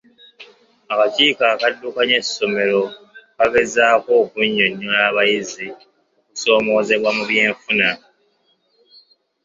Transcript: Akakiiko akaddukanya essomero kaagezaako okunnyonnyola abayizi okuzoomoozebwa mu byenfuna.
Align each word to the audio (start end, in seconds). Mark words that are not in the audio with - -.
Akakiiko 0.91 1.43
akaddukanya 1.53 2.15
essomero 2.23 2.81
kaagezaako 3.35 4.09
okunnyonnyola 4.23 4.97
abayizi 5.09 5.67
okuzoomoozebwa 6.31 7.09
mu 7.17 7.23
byenfuna. 7.29 7.89